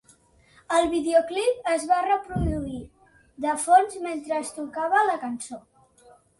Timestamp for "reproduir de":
2.07-3.55